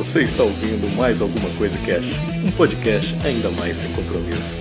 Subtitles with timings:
[0.00, 4.58] Você está ouvindo mais alguma coisa Cash, um podcast ainda mais sem compromisso.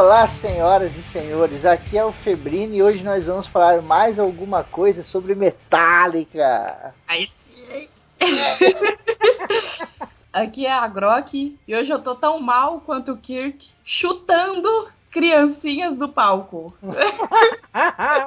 [0.00, 4.64] Olá, senhoras e senhores, aqui é o Febrino e hoje nós vamos falar mais alguma
[4.64, 6.94] coisa sobre Metallica.
[7.06, 7.86] Aí sim.
[10.32, 15.98] Aqui é a Grok e hoje eu tô tão mal quanto o Kirk chutando criancinhas
[15.98, 16.74] do palco.
[17.74, 18.26] ai,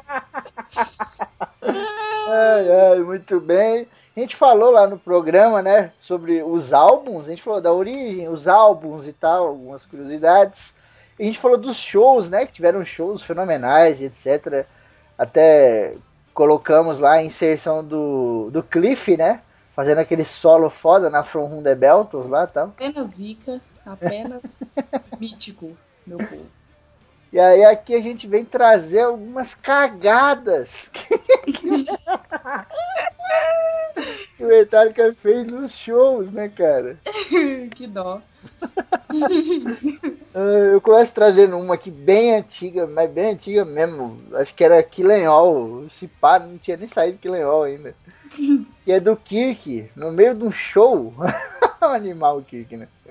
[2.92, 3.88] ai, muito bem.
[4.16, 8.30] A gente falou lá no programa, né, sobre os álbuns, a gente falou da origem,
[8.30, 10.76] os álbuns e tal, algumas curiosidades.
[11.20, 12.46] A gente falou dos shows, né?
[12.46, 14.66] Que tiveram shows fenomenais etc.
[15.18, 15.96] Até
[16.34, 19.42] colocamos lá a inserção do, do Cliff, né?
[19.76, 22.68] Fazendo aquele solo foda na From Home the Beltos lá e tal.
[22.68, 24.42] Apenas zica, apenas
[25.20, 26.46] mítico, meu povo.
[27.32, 30.92] E aí aqui a gente vem trazer algumas cagadas
[34.38, 37.00] que o Metallica fez nos shows, né, cara?
[37.76, 38.22] que dó.
[40.34, 44.20] Eu começo trazendo uma aqui bem antiga, mas bem antiga mesmo.
[44.34, 45.88] Acho que era Killenhall.
[45.92, 47.96] Se pá, não tinha nem saído Killenhall ainda.
[48.84, 51.14] Que é do Kirk, no meio de um show.
[51.82, 52.88] um animal o Kirk, né?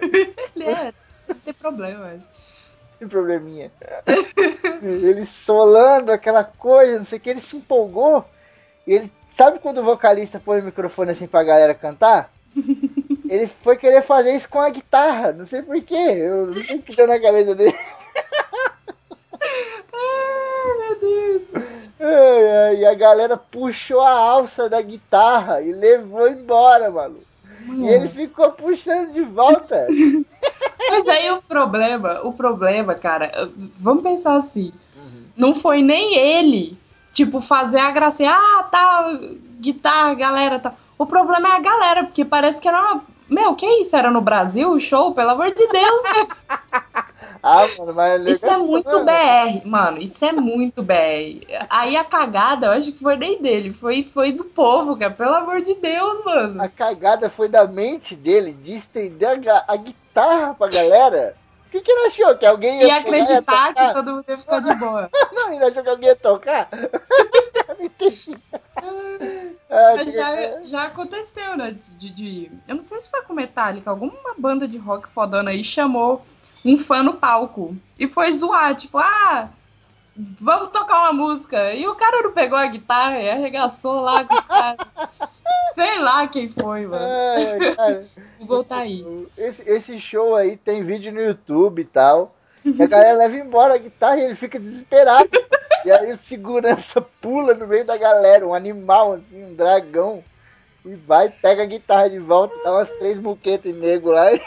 [0.54, 0.92] Ele é,
[1.26, 2.20] não tem problema.
[2.98, 3.70] Tem probleminha.
[4.82, 8.24] ele solando aquela coisa, não sei o que, ele se empolgou.
[8.86, 9.10] Ele.
[9.30, 12.30] Sabe quando o vocalista põe o microfone assim pra galera cantar?
[13.28, 15.94] Ele foi querer fazer isso com a guitarra, não sei porquê.
[15.94, 17.78] Eu não sei o que deu na cabeça dele.
[19.92, 21.42] Ai, meu Deus.
[22.78, 27.18] E a galera puxou a alça da guitarra e levou embora, mano.
[27.68, 29.86] E ele ficou puxando de volta.
[30.90, 33.30] Mas aí o problema, o problema, cara,
[33.78, 34.72] vamos pensar assim.
[35.36, 36.76] Não foi nem ele,
[37.12, 39.08] tipo, fazer a gracinha, ah, tá,
[39.60, 40.74] guitarra, galera, tá.
[40.98, 43.11] O problema é a galera, porque parece que era uma.
[43.32, 43.96] Meu, que isso?
[43.96, 45.14] Era no Brasil o show?
[45.14, 46.28] Pelo amor de Deus, né?
[47.44, 49.98] Ah, mano, mas Isso é muito BR, mano.
[49.98, 51.44] Isso é muito BR.
[51.68, 55.10] Aí a cagada, eu acho que foi nem dele, foi, foi do povo, cara.
[55.10, 56.62] Pelo amor de Deus, mano.
[56.62, 61.34] A cagada foi da mente dele de estender a, a guitarra pra galera.
[61.66, 62.36] O que, que ele achou?
[62.36, 63.74] Que alguém ia E acreditar tocar?
[63.88, 65.10] que todo mundo ia ficar de boa.
[65.32, 66.68] Não, ele achou que alguém ia tocar?
[67.68, 68.36] Eu não entendi.
[69.70, 71.70] Ah, Mas já, já aconteceu, né?
[71.72, 75.62] De, de- Eu não sei se foi com Metallica, alguma banda de rock fodona aí
[75.64, 76.22] chamou
[76.64, 79.48] um fã no palco e foi zoar, tipo, ah,
[80.40, 81.74] vamos tocar uma música.
[81.74, 84.76] E o cara não pegou a guitarra e arregaçou lá com o cara.
[85.74, 87.02] Sei lá quem foi, mano.
[87.04, 88.06] Ai, cara.
[88.38, 89.26] O gol tá aí.
[89.38, 92.34] Esse, esse show aí tem vídeo no YouTube e tal.
[92.64, 95.30] E a galera leva embora a guitarra e ele fica desesperado.
[95.84, 100.22] E aí o segurança pula no meio da galera, um animal assim, um dragão.
[100.84, 104.26] E vai, pega a guitarra de volta, dá umas três muquetas em nego lá.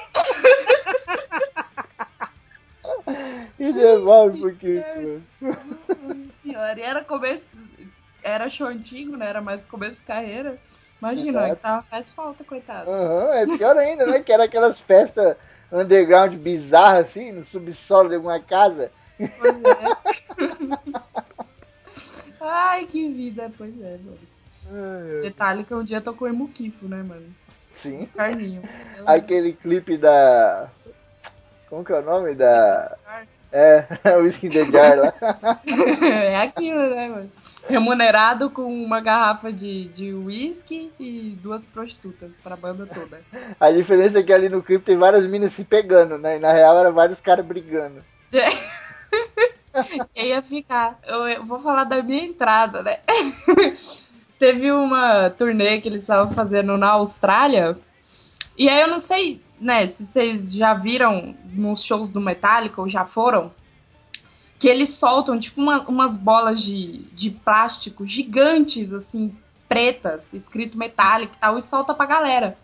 [3.58, 5.22] E devolve pro Kiko.
[6.44, 7.48] Senhora, e era começo.
[8.22, 9.30] Era show antigo, né?
[9.30, 10.58] Era mais começo de carreira.
[11.02, 11.56] Imagina, Exato.
[11.56, 12.90] guitarra faz falta, coitado.
[12.90, 14.20] Aham, é pior ainda, né?
[14.22, 15.36] Que era aquelas festas
[15.72, 18.92] underground bizarras assim, no subsolo de alguma casa.
[19.18, 19.98] Pois é.
[22.42, 24.20] Ai, que vida, pois é, mano.
[24.68, 25.22] Ai.
[25.22, 27.26] Detalhe que um dia tocou em Muquifo, né, mano?
[27.72, 28.08] Sim.
[28.16, 28.62] Carninho.
[29.06, 30.70] Aquele clipe da.
[31.70, 32.36] Como que é o nome?
[32.36, 32.96] Da.
[33.52, 33.86] É,
[34.18, 35.14] o Whisky in the Jar lá.
[36.04, 37.32] é aquilo, né, mano?
[37.68, 43.22] Remunerado com uma garrafa de, de whisky e duas prostitutas pra banda toda.
[43.60, 46.38] A diferença é que ali no clipe tem várias minas se pegando, né?
[46.38, 48.04] E na real era vários caras brigando.
[50.16, 50.98] E aí ia ficar.
[51.06, 53.00] Eu, eu vou falar da minha entrada, né?
[54.40, 57.78] Teve uma turnê que eles estavam fazendo na Austrália.
[58.58, 62.88] E aí eu não sei, né, se vocês já viram nos shows do Metallica ou
[62.88, 63.52] já foram.
[64.66, 69.32] Que eles soltam, tipo, uma- umas bolas de, de plástico gigantes, assim,
[69.70, 72.58] pretas, escrito Metallica e tal, e solta pra galera.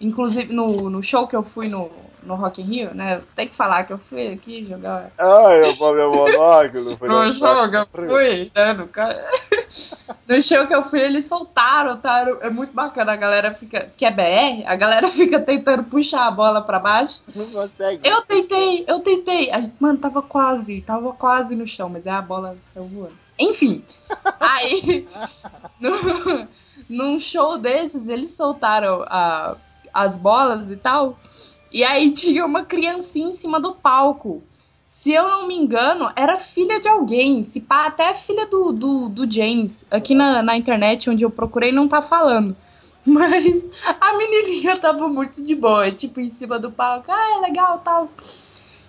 [0.00, 1.90] Inclusive, no, no show que eu fui no,
[2.22, 3.20] no Rock in Rio, né?
[3.36, 6.98] Tem que falar que eu fui aqui jogar Ai, eu vou meu monóculo.
[7.02, 8.88] no jogo, eu fui, né, no
[10.28, 12.26] No show que eu fui, eles soltaram, tá?
[12.40, 13.12] É muito bacana.
[13.12, 13.92] A galera fica.
[13.96, 17.22] Que é BR, a galera fica tentando puxar a bola pra baixo.
[17.34, 18.08] Não consegue.
[18.08, 19.50] Eu tentei, eu tentei.
[19.78, 23.24] Mano, tava quase, tava quase no chão, mas aí a bola saiu voando.
[23.38, 23.84] Enfim.
[24.38, 25.08] Aí,
[25.80, 26.46] no,
[26.88, 29.56] num show desses, eles soltaram a,
[29.92, 31.18] as bolas e tal.
[31.72, 34.44] E aí tinha uma criancinha em cima do palco.
[34.94, 37.42] Se eu não me engano, era filha de alguém.
[37.42, 39.84] Se pá, até filha do, do, do James.
[39.90, 42.56] Aqui na, na internet, onde eu procurei, não tá falando.
[43.04, 43.44] Mas
[44.00, 47.10] a menininha tava muito de boa, tipo, em cima do palco.
[47.10, 48.08] Ah, é legal, tal.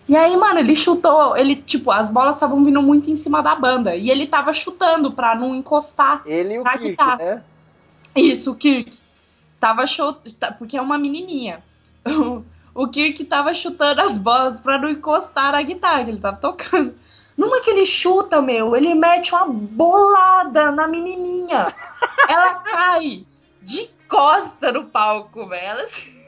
[0.08, 3.56] E aí, mano, ele chutou, ele, tipo, as bolas estavam vindo muito em cima da
[3.56, 3.96] banda.
[3.96, 6.22] E ele tava chutando pra não encostar.
[6.24, 7.18] Ele e o Kirk, guitarra.
[7.18, 7.44] né?
[8.16, 9.00] Isso, o Kirk.
[9.60, 11.64] Tava chutando, porque é uma menininha.
[12.76, 16.94] O Kirk tava chutando as bolas pra não encostar na guitarra, que ele tava tocando.
[17.38, 21.74] Numa que ele chuta, meu, ele mete uma bolada na menininha.
[22.28, 23.26] Ela cai
[23.62, 25.86] de costa no palco, velho.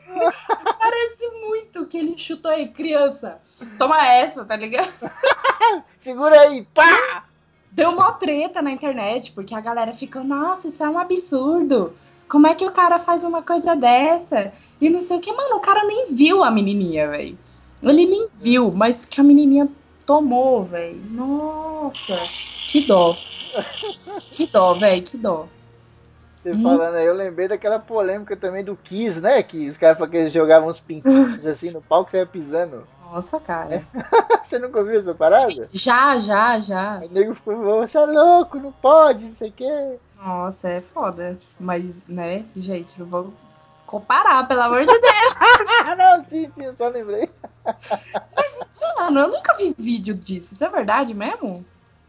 [0.79, 3.41] Parece muito que ele chutou aí, criança.
[3.77, 4.93] Toma essa, tá ligado?
[5.99, 7.25] Segura aí, pá!
[7.71, 11.93] Deu uma treta na internet, porque a galera ficou, nossa, isso é um absurdo.
[12.29, 14.51] Como é que o cara faz uma coisa dessa?
[14.81, 17.37] E não sei o que, mano, o cara nem viu a menininha, velho.
[17.81, 19.69] Ele nem viu, mas que a menininha
[20.05, 21.01] tomou, velho.
[21.11, 22.17] Nossa,
[22.71, 23.15] que dó.
[24.31, 25.47] Que dó, velho, que dó.
[26.41, 26.63] Você Hum.
[26.63, 29.41] falando aí, eu lembrei daquela polêmica também do Kiss, né?
[29.43, 32.87] Que os caras que eles jogavam uns pintinhos assim no palco e você ia pisando.
[33.01, 33.83] Nossa, cara.
[34.43, 35.67] Você nunca ouviu essa parada?
[35.73, 37.01] Já, já, já.
[37.03, 39.99] O nego ficou, você é louco, não pode, não sei o quê.
[40.17, 41.37] Nossa, é foda.
[41.59, 43.33] Mas, né, gente, não vou
[43.85, 45.35] comparar, pelo amor de Deus.
[45.97, 47.29] Não, sim, sim, eu só lembrei.
[48.97, 50.53] Mano, eu nunca vi vídeo disso.
[50.53, 51.65] Isso é verdade mesmo?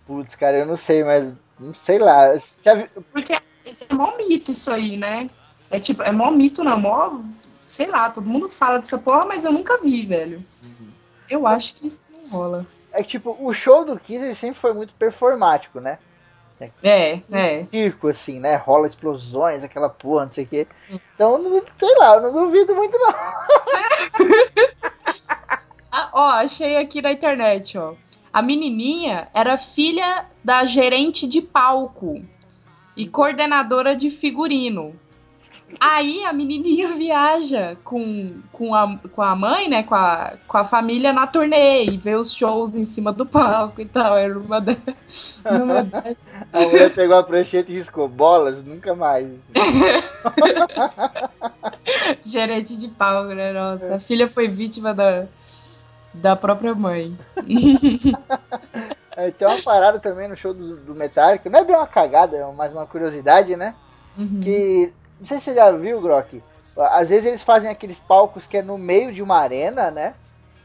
[0.06, 2.32] Putz, cara, eu não sei, mas não sei lá.
[2.34, 5.28] Vi- Porque é mó mito isso aí, né?
[5.70, 7.20] É tipo, é mó mito, não, mó.
[7.66, 10.42] Sei lá, todo mundo fala dessa porra, mas eu nunca vi, velho.
[11.28, 12.66] Eu acho que isso não rola.
[12.90, 15.98] É que, tipo, o show do Kiss ele sempre foi muito performático, né?
[16.82, 17.64] É, é.
[17.64, 18.56] Circo, assim, né?
[18.56, 20.66] Rola explosões, aquela porra, não sei o quê.
[21.14, 21.40] Então,
[21.76, 23.14] sei lá, eu não duvido muito, não.
[25.90, 27.94] Ah, ó, achei aqui na internet, ó.
[28.32, 32.22] A menininha era filha da gerente de palco
[32.96, 34.94] e coordenadora de figurino.
[35.80, 40.64] Aí a menininha viaja com, com, a, com a mãe, né, com a, com a
[40.64, 44.16] família na turnê e vê os shows em cima do palco e tal.
[44.16, 44.78] Era uma, de,
[45.44, 46.16] uma dessas.
[46.52, 49.28] A mulher pegou a prancheta e riscou bolas, nunca mais.
[52.24, 53.52] gerente de palco, né?
[53.52, 55.26] Nossa, a filha foi vítima da,
[56.14, 57.16] da própria mãe.
[59.16, 62.36] Aí tem uma parada também no show do, do Metallica, não é bem uma cagada,
[62.36, 63.74] é mais uma curiosidade, né?
[64.16, 64.40] Uhum.
[64.40, 66.42] Que, não sei se você já viu, Grok,
[66.76, 70.14] às vezes eles fazem aqueles palcos que é no meio de uma arena, né?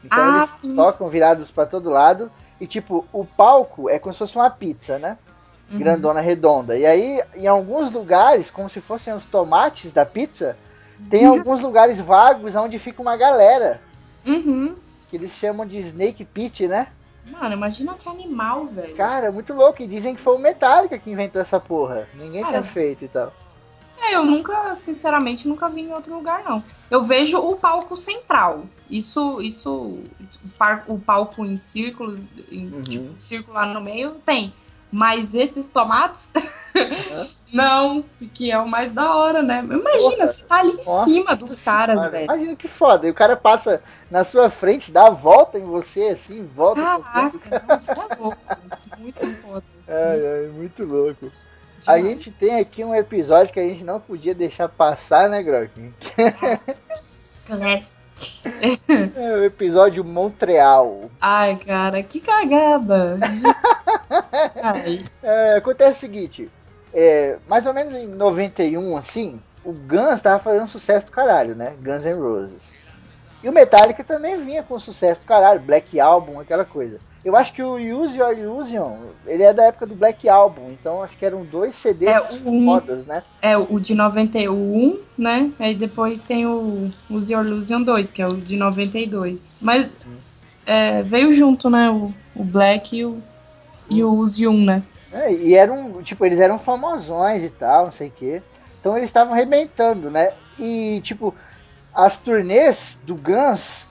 [0.04, 0.76] Então Ah, eles sim.
[0.76, 2.30] tocam virados pra todo lado,
[2.60, 5.18] e tipo, o palco é como se fosse uma pizza, né?
[5.70, 5.78] Uhum.
[5.78, 6.76] grandona redonda.
[6.76, 10.58] E aí, em alguns lugares, como se fossem os tomates da pizza,
[11.08, 13.80] tem alguns lugares vagos onde fica uma galera,
[14.26, 14.76] Uhum.
[15.08, 16.88] que eles chamam de Snake Pit, né?
[17.24, 18.94] Mano, imagina que animal, velho.
[18.94, 19.82] Cara, muito louco.
[19.82, 22.06] E dizem que foi o Metallica que inventou essa porra.
[22.14, 23.32] Ninguém Cara, tinha feito e tal.
[24.06, 26.62] É, eu nunca, sinceramente, nunca vi em outro lugar, não.
[26.90, 28.64] Eu vejo o palco central.
[28.90, 29.98] Isso, isso,
[30.86, 32.82] o, palco em círculos, em, Uhum.
[32.82, 34.52] tipo, círculo lá no meio, tem.
[34.92, 36.32] Mas esses tomates,
[37.52, 39.60] não, que é o mais da hora, né?
[39.60, 40.26] Imagina, Porra.
[40.26, 42.24] você tá ali em Nossa cima dos caras, Cara, velho.
[42.26, 43.06] Imagina que foda.
[43.06, 46.82] E o cara passa na sua frente, dá a volta em você, assim, volta.
[46.82, 48.38] Caraca, nossa, é louco.
[48.98, 49.64] Muito foda.
[49.88, 51.30] Ai, ai, muito louco.
[51.86, 55.92] A gente tem aqui um episódio que a gente não podia deixar passar, né, Grok?
[57.46, 57.94] Classic.
[58.88, 61.10] É o episódio Montreal.
[61.20, 63.18] Ai, cara, que cagada.
[65.22, 66.50] É, acontece o seguinte,
[66.92, 71.74] é, mais ou menos em 91, assim, o Guns tava fazendo sucesso do caralho, né?
[71.82, 72.62] Guns N' Roses.
[73.44, 76.98] E o Metallica também vinha com sucesso do caralho, Black Album, aquela coisa.
[77.22, 81.02] Eu acho que o Use Your Illusion, ele é da época do Black Album, então
[81.02, 83.22] acho que eram dois CDs É, um- fodas, né?
[83.42, 85.50] É o de 91, né?
[85.58, 89.50] Aí depois tem o Use Your Illusion 2, que é o de 92.
[89.60, 89.94] Mas
[90.64, 91.90] é, veio junto, né?
[91.90, 93.18] O, o Black e o,
[93.90, 94.82] e o Use 1, né?
[95.12, 98.42] É, e eram, tipo, eles eram famosões e tal, não sei o quê.
[98.80, 100.32] Então eles estavam arrebentando, né?
[100.58, 101.34] E, tipo,
[101.94, 103.86] as turnês do Guns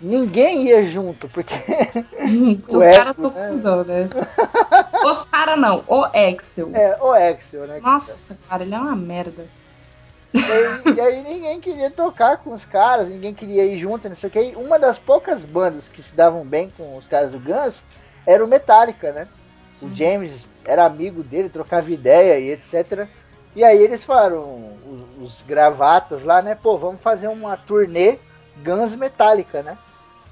[0.00, 1.54] ninguém ia junto, porque.
[2.68, 3.46] Os caras estão né?
[3.48, 4.08] cuzão, né?
[5.04, 6.70] Os caras não, o Axel.
[6.74, 7.80] É, o Axel, né?
[7.80, 9.46] Nossa, cara, ele é uma merda.
[10.32, 14.16] E aí, e aí ninguém queria tocar com os caras, ninguém queria ir junto, não
[14.16, 14.40] sei o que.
[14.40, 17.82] E uma das poucas bandas que se davam bem com os caras do Guns
[18.26, 19.26] era o Metallica, né?
[19.80, 19.94] O Uhum.
[19.94, 23.08] James era amigo dele, trocava ideia e etc.
[23.56, 24.72] E aí eles falaram,
[25.18, 26.54] os, os gravatas lá, né?
[26.54, 28.18] Pô, vamos fazer uma turnê
[28.64, 29.76] Guns Metallica, né?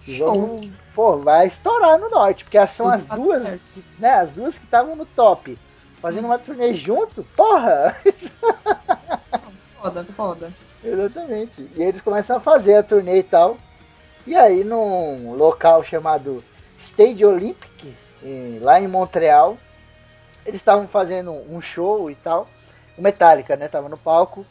[0.06, 0.32] E Show.
[0.32, 3.84] vamos, pô, vai estourar no norte, porque são Tudo as dar duas, certo.
[3.98, 4.10] né?
[4.12, 5.58] As duas que estavam no top.
[6.00, 7.96] Fazendo uma turnê junto, porra!
[9.80, 10.52] Foda, foda.
[10.82, 11.70] Exatamente.
[11.76, 13.56] E eles começam a fazer a turnê e tal.
[14.26, 16.42] E aí, num local chamado
[16.78, 17.94] Stage Olympic,
[18.60, 19.56] lá em Montreal,
[20.44, 22.48] eles estavam fazendo um show e tal.
[22.96, 23.68] O Metallica, né?
[23.68, 24.46] Tava no palco.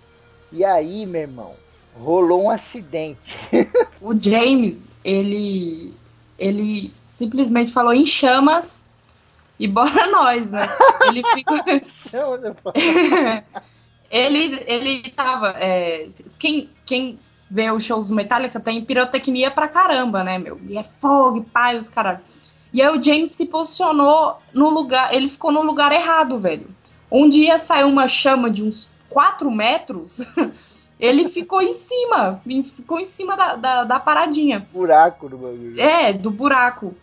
[0.52, 1.54] E aí, meu irmão,
[1.96, 3.38] rolou um acidente.
[4.02, 5.94] O James, ele.
[6.38, 8.86] Ele simplesmente falou em chamas
[9.60, 10.68] e bora nós, né?
[11.08, 11.58] Ele ficou.
[14.12, 15.50] Ele, ele tava.
[15.58, 20.60] é, quem, quem vê os shows do Metallica tem pirotecnia pra caramba, né, meu?
[20.68, 22.20] E é fogo, e pai, os caras.
[22.72, 25.14] E aí o James se posicionou no lugar.
[25.14, 26.68] Ele ficou no lugar errado, velho.
[27.12, 30.22] Um dia saiu uma chama de uns 4 metros.
[31.00, 32.42] Ele ficou em cima.
[32.76, 34.66] Ficou em cima da, da, da paradinha.
[34.72, 35.80] buraco no bagulho.
[35.80, 36.96] É, do buraco.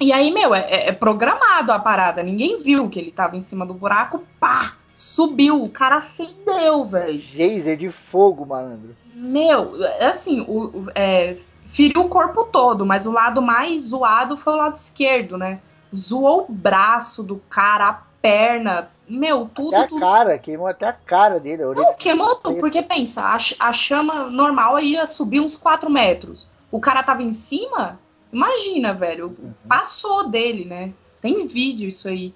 [0.00, 2.22] E aí, meu, é, é programado a parada.
[2.22, 4.22] Ninguém viu que ele tava em cima do buraco.
[4.38, 4.74] Pá!
[4.96, 5.62] Subiu.
[5.62, 7.18] O cara acendeu, velho.
[7.18, 8.94] Geyser de fogo, malandro.
[9.14, 11.36] Meu, assim, o, o- é,
[11.68, 15.60] feriu o corpo todo, mas o lado mais zoado foi o lado esquerdo, né?
[15.94, 18.88] Zoou o braço do cara, a perna.
[19.06, 20.00] Meu, tudo, Até a tudo.
[20.00, 21.62] cara, queimou até a cara dele.
[21.62, 21.86] A orelha.
[21.88, 23.36] Não, queimou tudo, porque pensa, a,
[23.68, 26.46] a chama normal ia subir uns 4 metros.
[26.72, 28.00] O cara tava em cima?
[28.32, 29.36] Imagina, velho.
[29.68, 30.94] Passou dele, né?
[31.20, 32.34] Tem vídeo isso aí.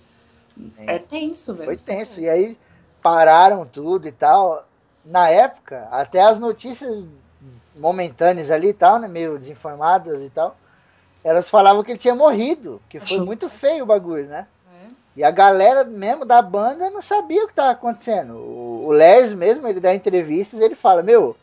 [0.76, 1.64] É tenso, velho.
[1.64, 2.20] Foi tenso.
[2.20, 2.58] E aí
[3.02, 4.66] pararam tudo e tal.
[5.02, 7.06] Na época, até as notícias
[7.74, 9.08] momentâneas ali e tal, né?
[9.08, 10.54] Meio desinformadas e tal.
[11.24, 12.78] Elas falavam que ele tinha morrido.
[12.90, 14.46] Que foi muito feio o bagulho, né?
[15.18, 15.20] É.
[15.20, 18.34] E a galera mesmo da banda não sabia o que estava acontecendo.
[18.34, 21.36] O, o Lars mesmo, ele dá entrevistas, ele fala, meu,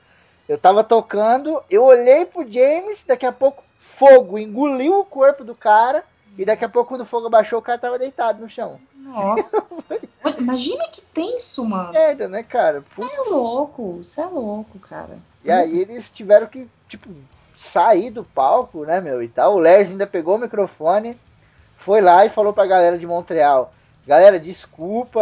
[0.48, 5.55] eu tava tocando, eu olhei pro James, daqui a pouco fogo engoliu o corpo do
[5.55, 6.03] cara,
[6.38, 8.79] e daqui a pouco quando o fogo abaixou, o cara tava deitado no chão.
[8.94, 9.63] Nossa.
[10.38, 11.94] Imagina que tenso, mano.
[11.94, 12.82] Merda, né, cara?
[12.82, 15.17] Você é louco, você é louco, cara.
[15.44, 17.10] E aí eles tiveram que, tipo,
[17.58, 19.55] sair do palco, né, meu, e tal.
[19.55, 21.17] O Lars ainda pegou o microfone,
[21.86, 23.72] foi lá e falou pra galera de Montreal,
[24.08, 25.22] galera, desculpa,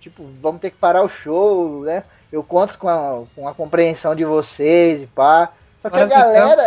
[0.00, 2.04] tipo, vamos ter que parar o show, né?
[2.32, 5.52] Eu conto com a, com a compreensão de vocês e pá.
[5.82, 6.62] Só que a galera...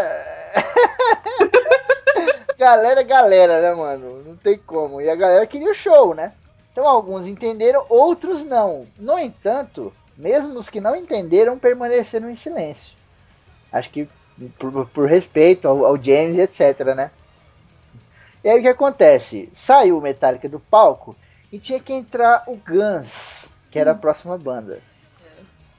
[2.60, 4.24] galera, é galera, né, mano?
[4.24, 5.02] Não tem como.
[5.02, 6.34] E a galera queria o show, né?
[6.72, 8.86] Então alguns entenderam, outros não.
[9.00, 12.94] No entanto, mesmo os que não entenderam permaneceram em silêncio.
[13.72, 14.08] Acho que
[14.60, 17.10] por, por respeito ao, ao James, etc, né?
[18.44, 19.50] E aí o que acontece?
[19.56, 21.16] Saiu o Metallica do palco
[21.52, 24.82] e tinha que entrar o Guns, que era a próxima banda.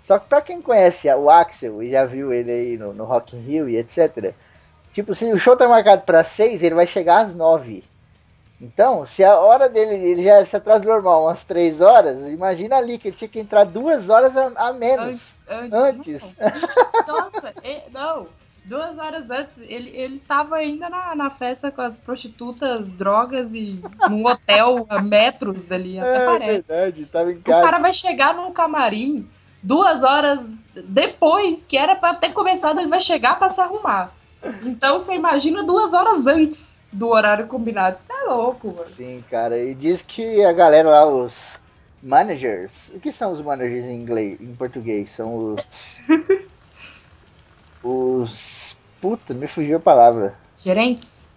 [0.03, 3.37] Só que pra quem conhece o Axel e já viu ele aí no, no Rock
[3.37, 4.35] in Rio e etc,
[4.93, 7.85] tipo, se o show tá marcado pra 6, ele vai chegar às 9.
[8.61, 12.99] Então, se a hora dele ele já se atrasa normal umas 3 horas, imagina ali
[12.99, 15.35] que ele tinha que entrar duas horas a, a menos.
[15.73, 16.37] Antes.
[17.07, 17.15] Não.
[17.15, 18.27] Nossa, é- não.
[18.65, 23.79] Duas horas antes, ele, ele tava ainda na, na festa com as prostitutas, drogas e
[24.09, 26.53] num hotel a metros dali, até É parece.
[26.67, 27.63] verdade, tava em O casa.
[27.63, 29.29] cara vai chegar num camarim
[29.63, 30.41] duas horas
[30.75, 34.13] depois que era pra ter começado, ele vai chegar pra se arrumar.
[34.63, 37.99] Então você imagina duas horas antes do horário combinado.
[37.99, 38.89] Você é louco, mano.
[38.89, 39.59] Sim, cara.
[39.59, 41.59] E diz que a galera lá, os
[42.03, 42.91] managers.
[42.95, 45.11] O que são os managers em inglês, em português?
[45.11, 46.01] São os.
[47.85, 48.77] os.
[49.01, 50.35] Puta, me fugiu a palavra.
[50.59, 51.29] Gerentes?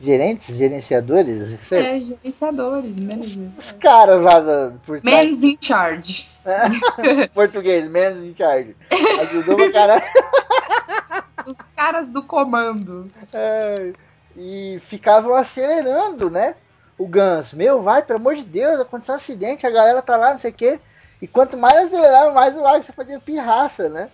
[0.00, 1.60] Gerentes, gerenciadores?
[1.68, 1.86] Sei.
[1.86, 3.38] É, gerenciadores, managers.
[3.58, 5.04] Os caras lá da, por.
[5.04, 6.26] Men's in charge.
[7.34, 8.74] português, menos in charge.
[9.20, 10.02] Ajudou pra caralho.
[11.46, 13.10] Os caras do comando.
[13.32, 13.92] É,
[14.36, 16.54] e ficavam acelerando, né?
[16.96, 20.32] O Gans, meu, vai, pelo amor de Deus, aconteceu um acidente, a galera tá lá,
[20.32, 20.80] não sei o quê.
[21.20, 24.10] E quanto mais acelerava, mais o Axel fazia pirraça, né?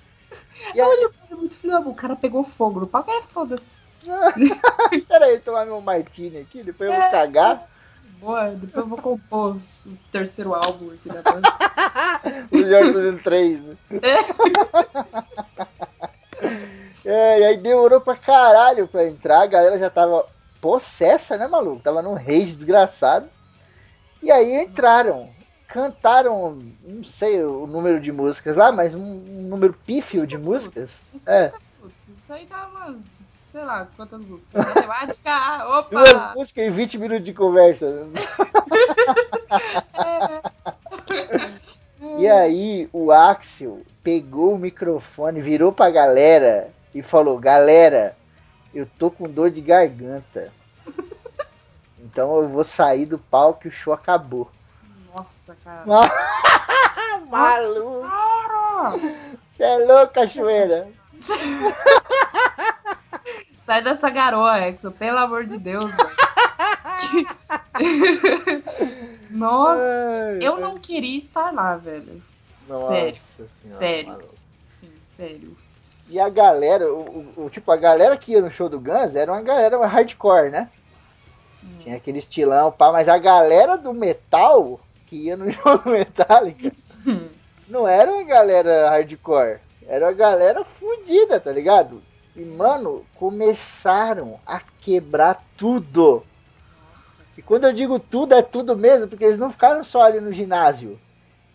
[0.75, 1.81] E aí, Olha, é muito filho da.
[1.81, 3.11] O cara pegou fogo no palco.
[3.11, 3.65] É, foda-se.
[5.09, 7.69] peraí, tomar meu martini aqui, depois eu vou cagar.
[8.21, 11.49] Boa, depois eu vou compor o terceiro álbum aqui da banda.
[12.51, 13.61] O Jorge fazendo três.
[13.61, 13.77] né?
[17.05, 20.27] É, e aí demorou pra caralho pra entrar, a galera já tava
[20.61, 21.81] possessa, né, maluco?
[21.81, 23.29] Tava num rage desgraçado.
[24.21, 25.31] E aí entraram,
[25.77, 30.91] cantaram, não sei o número de músicas lá, mas um, um número pífio de músicas.
[31.27, 31.53] É.
[31.85, 33.05] Isso aí dá umas,
[33.53, 34.65] sei lá, quantas músicas.
[34.65, 36.03] Matemática, opa!
[36.03, 38.09] Duas músicas e 20 minutos de conversa.
[42.19, 48.17] E aí o Axel pegou o microfone, virou pra galera e falou: Galera,
[48.75, 50.53] eu tô com dor de garganta.
[51.99, 54.51] Então eu vou sair do palco e o show acabou.
[55.17, 55.85] Nossa, cara.
[57.31, 58.03] Maluco!
[58.07, 58.91] Cara!
[59.49, 60.89] Você é louco, cachoeira?
[63.61, 66.17] Sai dessa garoa, Exo, pelo amor de Deus, velho.
[69.31, 72.23] Nossa, Ai, eu não queria estar lá, velho.
[72.69, 74.09] Nossa sério, senhora, sério.
[74.09, 74.35] maluco.
[74.69, 75.57] Sim, sério.
[76.09, 77.01] E a galera, o,
[77.37, 80.51] o- o- tipo, a galera que ia no show do Guns era uma galera hardcore,
[80.51, 80.69] né?
[81.65, 81.79] Hum.
[81.81, 86.73] Tinha aquele estilão, pá, mas a galera do metal que ia no show do Metallica
[87.69, 92.03] não era uma galera hardcore, era uma galera fudida, tá ligado?
[92.35, 96.23] E, mano, começaram a quebrar tudo.
[96.93, 100.21] Nossa, E quando eu digo tudo, é tudo mesmo, porque eles não ficaram só ali
[100.21, 100.99] no ginásio.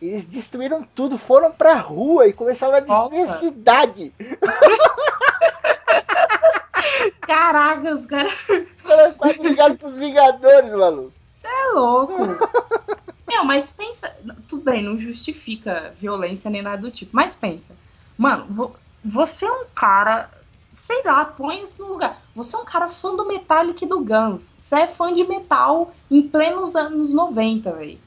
[0.02, 3.38] Eles destruíram tudo, foram pra rua e começaram a destruir a Nossa.
[3.40, 4.14] cidade.
[7.22, 8.34] Caraca, os caras
[8.76, 11.14] Os caras quase ligaram pros Vingadores, maluco.
[11.44, 12.14] é louco.
[13.32, 14.14] Meu, mas pensa.
[14.48, 17.16] Tudo bem, não justifica violência nem nada do tipo.
[17.16, 17.74] Mas pensa.
[18.18, 20.30] Mano, vo- você é um cara.
[20.74, 22.22] Sei lá, põe isso no lugar.
[22.36, 24.52] Você é um cara fã do Metallica e do Guns.
[24.60, 28.00] Você é fã de metal em plenos anos 90, velho.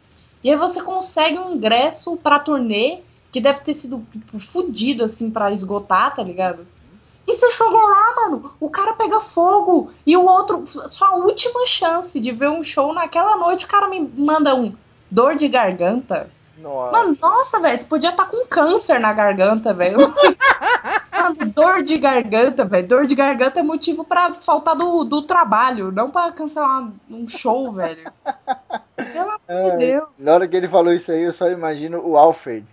[0.43, 3.01] E aí você consegue um ingresso pra turnê
[3.33, 6.67] que deve ter sido tipo, fudido assim pra esgotar, tá ligado?
[7.27, 12.21] E você chega lá, mano, o cara pega fogo e o outro, sua última chance
[12.21, 14.75] de ver um show naquela noite, o cara me manda um
[15.11, 16.31] dor de garganta.
[16.59, 16.93] Nossa.
[16.93, 19.99] Mano, nossa, velho, você podia estar com câncer na garganta, velho.
[21.55, 22.87] Dor de garganta, velho.
[22.87, 27.73] Dor de garganta é motivo pra faltar do, do trabalho, não pra cancelar um show,
[27.73, 28.05] velho.
[28.97, 30.09] Pelo amor de Ai, Deus.
[30.19, 32.67] Na hora que ele falou isso aí, eu só imagino o Alfred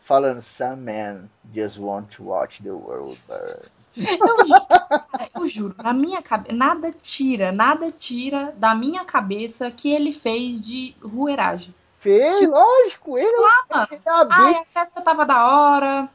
[0.00, 3.70] falando: Some men just want to watch the world burn.
[3.96, 10.12] Eu, eu juro, na minha cabeça, nada tira, nada tira da minha cabeça que ele
[10.12, 11.74] fez de rueragem.
[11.98, 13.86] Fez, lógico, ele, mano.
[13.90, 14.62] ele dá uma Ai, beat.
[14.62, 16.08] a festa tava da hora.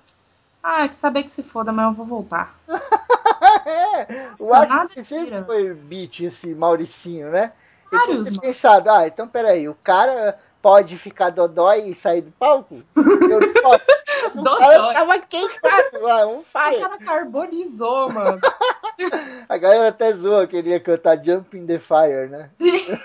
[0.63, 2.59] Ah, que saber que se foda, mas eu vou voltar.
[3.65, 4.33] é.
[4.39, 5.43] O Nossa, Axel sempre tira.
[5.45, 7.53] foi beat, esse Mauricinho, né?
[7.91, 8.41] Ele Vários, mano.
[8.41, 12.82] pensado, ah, então peraí, o cara pode ficar dodói e sair do palco?
[12.95, 13.91] Eu não posso.
[14.34, 14.93] O cara Dodói.
[14.95, 16.82] tava queimado lá, um O fire.
[16.82, 18.41] cara carbonizou, mano.
[19.47, 22.49] A galera até zoa que ele ia cantar Jump in the Fire, né?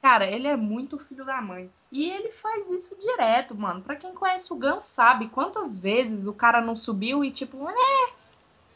[0.00, 1.70] Cara, ele é muito filho da mãe.
[1.92, 3.82] E ele faz isso direto, mano.
[3.82, 8.08] Pra quem conhece o Gun sabe quantas vezes o cara não subiu e tipo, é,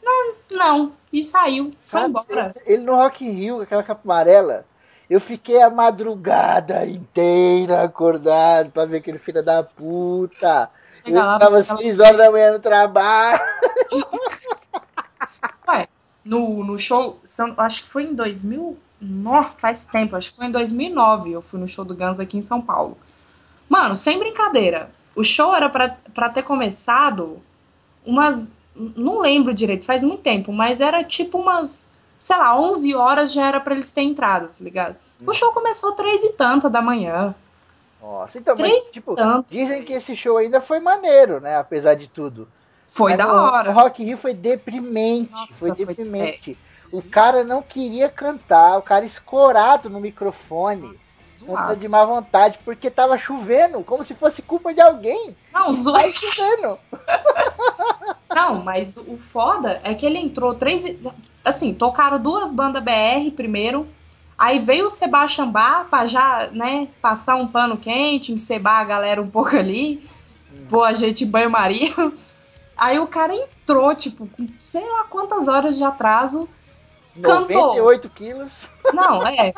[0.03, 0.93] não, não.
[1.11, 2.51] E saiu, foi Cara, embora.
[2.67, 4.63] Ele no Rock in Rio, com aquela capa amarela,
[5.09, 10.69] eu fiquei a madrugada inteira acordado pra ver aquele filho da puta.
[11.05, 11.63] Eu Chega lá, estava lá.
[11.63, 13.39] 6 horas da manhã no trabalho.
[15.67, 15.87] Ué,
[16.23, 20.47] no, no show, eu- acho que foi em 2000, nó, faz tempo, acho que foi
[20.47, 22.97] em 2009 eu fui no show do Guns aqui em São Paulo.
[23.69, 27.41] Mano, sem brincadeira, o show era pra ter começado
[28.05, 31.86] umas, não lembro direito, faz muito tempo, mas era tipo umas,
[32.19, 34.95] sei lá, 11 horas já era pra eles terem entrado, tá ligado?
[35.25, 37.33] O show começou três e tanta da manhã.
[38.01, 41.57] Nossa, então, Três mas, tipo, tantos, dizem que esse show ainda foi maneiro, né?
[41.57, 42.47] Apesar de tudo.
[42.87, 43.69] Foi Mas da no- hora.
[43.71, 45.31] O Rock Rio foi deprimente.
[45.31, 46.57] Nossa, foi foi- deprimente.
[46.91, 50.95] O cara não queria cantar, o cara escorado no microfone.
[51.37, 51.67] Zoado.
[51.67, 55.35] Canta de má vontade, porque tava chovendo, como se fosse culpa de alguém.
[55.53, 56.79] Não, tá chovendo.
[58.37, 60.83] Não, mas o foda é que ele entrou três.
[61.43, 63.87] Assim, tocaram duas bandas BR primeiro.
[64.37, 69.19] Aí veio o Sebastian Bach pra já, né, passar um pano quente, encebar a galera
[69.19, 70.07] um pouco ali.
[70.69, 71.95] Pô, a gente banho-maria.
[72.77, 76.47] Aí o cara entrou, tipo, com sei lá quantas horas de atraso.
[77.19, 77.75] Cantou.
[77.75, 78.69] 98 quilos.
[78.93, 79.51] Não, é.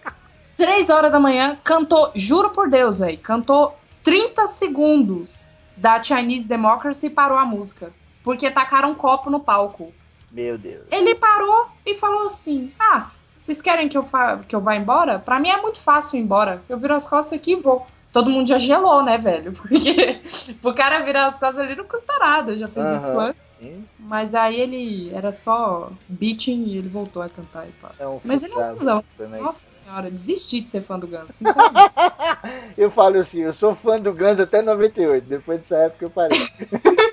[0.56, 7.08] Três horas da manhã, cantou, juro por Deus, velho, cantou 30 segundos da Chinese Democracy
[7.08, 7.92] e parou a música.
[8.24, 9.92] Porque tacaram um copo no palco.
[10.32, 10.82] Meu Deus.
[10.90, 14.08] Ele parou e falou assim: Ah, vocês querem que eu,
[14.48, 15.18] que eu vá embora?
[15.20, 16.60] Pra mim é muito fácil ir embora.
[16.68, 17.86] Eu viro as costas aqui e vou.
[18.12, 19.52] todo mundo já gelou, né, velho?
[19.68, 20.20] Porque
[20.62, 23.42] o cara virar as costas ali não custa nada, eu já fiz Aham, isso antes.
[23.60, 23.84] sim.
[23.98, 27.90] Mas aí ele era só beating e ele voltou a cantar e pá.
[27.98, 29.04] É um Mas ele é um cuzão.
[29.18, 29.38] né?
[29.40, 31.40] Nossa senhora, desisti de ser fã do Guns.
[32.76, 36.38] Eu falo assim, eu sou fã do Guns até 98, depois dessa época eu parei.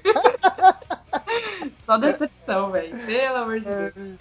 [1.91, 2.97] só decepção, velho.
[3.05, 4.19] Pelo amor de Deus.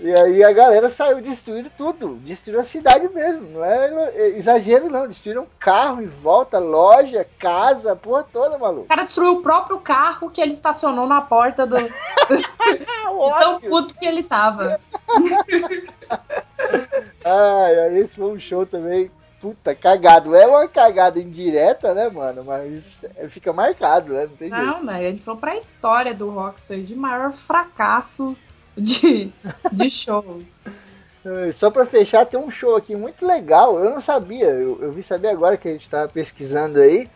[0.00, 5.06] E aí a galera saiu destruindo tudo, destruiu a cidade mesmo, não é exagero não,
[5.06, 8.84] destruíram carro em volta, loja, casa, porra toda, maluco.
[8.84, 11.76] O cara destruiu o próprio carro que ele estacionou na porta do.
[13.38, 14.80] tão puto que ele tava.
[17.22, 20.34] Ai, ai, esse foi um show também, puta, cagado.
[20.34, 24.64] É uma cagada indireta, né, mano, mas é, fica marcado, né, não tem jeito.
[24.64, 25.04] Não, né?
[25.04, 28.36] Ele entrou pra história do rock isso aí de maior fracasso
[28.76, 29.32] de,
[29.72, 30.42] de show.
[31.54, 33.78] Só pra fechar, tem um show aqui muito legal.
[33.78, 37.08] Eu não sabia, eu, eu vi saber agora que a gente tava pesquisando aí.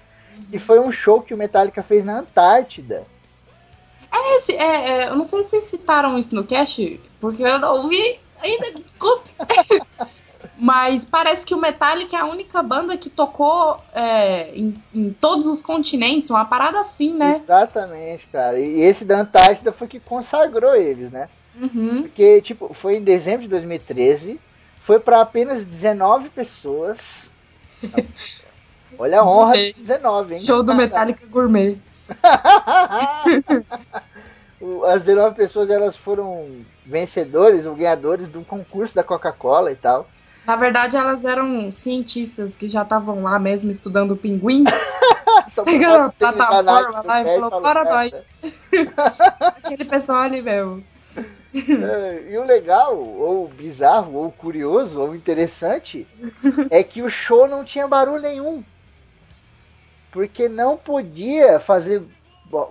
[0.52, 3.06] E foi um show que o Metallica fez na Antártida.
[4.12, 7.82] É esse, é, é, eu não sei se citaram isso no cast, porque eu não
[7.82, 9.30] ouvi ainda, desculpe.
[10.56, 15.46] Mas parece que o Metallica é a única banda que tocou é, em, em todos
[15.46, 17.34] os continentes, uma parada assim, né?
[17.36, 18.58] Exatamente, cara.
[18.58, 21.28] E esse da Antártida foi que consagrou eles, né?
[21.60, 22.02] Uhum.
[22.02, 24.40] Porque, tipo, foi em dezembro de 2013.
[24.80, 27.30] Foi pra apenas 19 pessoas.
[28.98, 30.42] Olha a honra de 19, hein?
[30.42, 31.78] Show do Metallica Gourmet.
[34.86, 40.08] As 19 pessoas elas foram vencedores ou ganhadores de um concurso da Coca-Cola e tal.
[40.46, 44.68] Na verdade, elas eram cientistas que já estavam lá mesmo estudando pinguins.
[45.64, 48.12] Pegaram a plataforma lá e falou, falou, "Bora "Cara, nós."
[49.62, 50.82] Aquele pessoal ali, meu.
[51.54, 56.06] É, e o legal, ou bizarro, ou curioso, ou interessante,
[56.70, 58.62] é que o show não tinha barulho nenhum.
[60.10, 62.02] Porque não podia fazer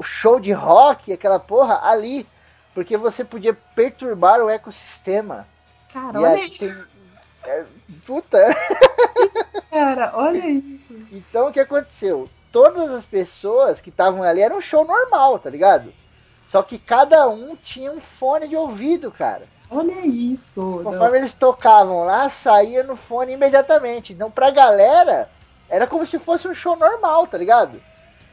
[0.02, 2.28] show de rock, aquela porra, ali.
[2.74, 5.48] Porque você podia perturbar o ecossistema.
[5.94, 6.74] Cara, olha aí isso, tem.
[7.46, 7.66] É,
[8.06, 8.40] puta!
[9.70, 11.08] cara, olha isso.
[11.12, 12.30] Então o que aconteceu?
[12.52, 15.94] Todas as pessoas que estavam ali era um show normal, tá ligado?
[16.48, 19.48] Só que cada um tinha um fone de ouvido, cara.
[19.70, 20.62] Olha isso.
[20.62, 20.84] não.
[20.84, 24.14] Conforme eles tocavam lá, saía no fone imediatamente.
[24.14, 25.30] Então pra galera,
[25.68, 27.82] era como se fosse um show normal, tá ligado?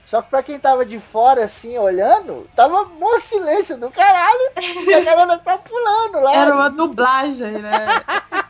[0.07, 4.51] Só que pra quem tava de fora, assim, olhando, tava mó silêncio do caralho.
[4.87, 6.35] E a galera só pulando lá.
[6.35, 7.71] Era uma dublagem, né?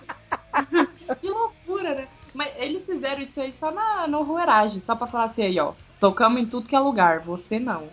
[1.21, 2.09] que loucura, né?
[2.35, 5.73] Mas eles fizeram isso aí só na, no Ruerage, só pra falar assim aí, ó.
[5.99, 7.89] Tocamos em tudo que é lugar, você não.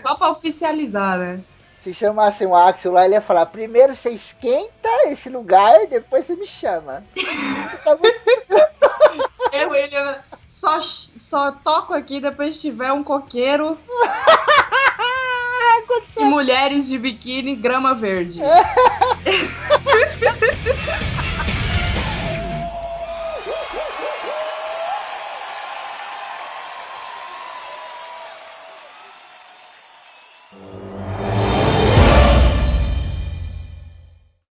[0.00, 1.40] Só pra oficializar, né?
[1.76, 6.36] Se chamasse um Axel lá, ele ia falar: primeiro você esquenta esse lugar, depois você
[6.36, 7.02] me chama.
[7.84, 8.08] Tá bom?
[9.52, 9.96] Eu, ele,
[10.48, 13.76] só, só toco aqui depois tiver um coqueiro
[16.16, 18.40] e mulheres de biquíni grama verde.